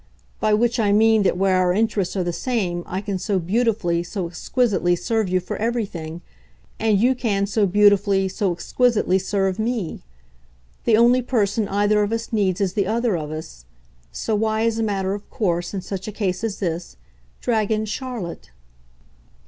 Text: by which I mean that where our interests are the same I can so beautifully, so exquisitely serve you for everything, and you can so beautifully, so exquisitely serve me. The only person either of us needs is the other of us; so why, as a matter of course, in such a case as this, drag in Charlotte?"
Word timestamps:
by 0.39 0.51
which 0.51 0.79
I 0.79 0.91
mean 0.91 1.21
that 1.21 1.37
where 1.37 1.57
our 1.57 1.73
interests 1.75 2.15
are 2.15 2.23
the 2.23 2.33
same 2.33 2.81
I 2.87 3.01
can 3.01 3.19
so 3.19 3.37
beautifully, 3.37 4.01
so 4.01 4.27
exquisitely 4.27 4.95
serve 4.95 5.29
you 5.29 5.39
for 5.39 5.57
everything, 5.57 6.21
and 6.79 6.99
you 6.99 7.13
can 7.13 7.45
so 7.45 7.67
beautifully, 7.67 8.27
so 8.27 8.51
exquisitely 8.51 9.19
serve 9.19 9.59
me. 9.59 10.01
The 10.85 10.97
only 10.97 11.21
person 11.21 11.67
either 11.67 12.01
of 12.01 12.11
us 12.11 12.33
needs 12.33 12.59
is 12.59 12.73
the 12.73 12.87
other 12.87 13.15
of 13.15 13.29
us; 13.29 13.65
so 14.11 14.33
why, 14.33 14.63
as 14.63 14.79
a 14.79 14.81
matter 14.83 15.13
of 15.13 15.29
course, 15.29 15.71
in 15.71 15.81
such 15.81 16.07
a 16.07 16.11
case 16.11 16.43
as 16.43 16.57
this, 16.57 16.97
drag 17.39 17.71
in 17.71 17.85
Charlotte?" 17.85 18.49